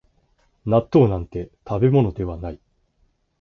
[0.65, 2.59] 納豆なんて食べ物ではない